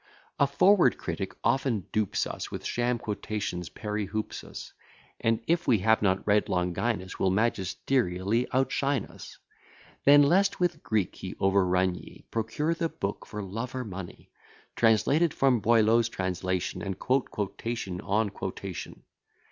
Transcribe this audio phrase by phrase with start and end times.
[0.39, 4.71] A forward critic often dupes us With sham quotations peri hupsous:
[5.19, 9.37] And if we have not read Longinus, Will magisterially outshine us.
[10.03, 14.31] Then, lest with Greek he overrun ye, Procure the book for love or money,
[14.75, 19.03] Translated from Boileau's translation, And quote quotation on quotation.